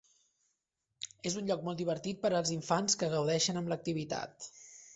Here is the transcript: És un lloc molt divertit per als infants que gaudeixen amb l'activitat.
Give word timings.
És 1.31 1.35
un 1.41 1.45
lloc 1.51 1.61
molt 1.67 1.83
divertit 1.83 2.23
per 2.25 2.33
als 2.39 2.55
infants 2.57 2.99
que 3.03 3.13
gaudeixen 3.15 3.61
amb 3.61 3.73
l'activitat. 3.75 4.53